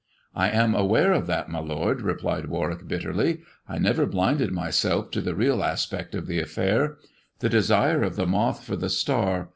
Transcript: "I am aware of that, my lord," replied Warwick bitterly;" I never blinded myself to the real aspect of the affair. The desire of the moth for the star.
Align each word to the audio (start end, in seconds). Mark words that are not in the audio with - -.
"I 0.35 0.49
am 0.49 0.73
aware 0.73 1.13
of 1.13 1.27
that, 1.27 1.47
my 1.47 1.59
lord," 1.59 2.01
replied 2.01 2.47
Warwick 2.47 2.87
bitterly;" 2.87 3.41
I 3.69 3.77
never 3.77 4.07
blinded 4.07 4.51
myself 4.51 5.11
to 5.11 5.21
the 5.21 5.35
real 5.35 5.63
aspect 5.63 6.15
of 6.15 6.25
the 6.25 6.39
affair. 6.39 6.97
The 7.37 7.49
desire 7.49 8.01
of 8.01 8.15
the 8.15 8.25
moth 8.25 8.63
for 8.63 8.75
the 8.75 8.89
star. 8.89 9.49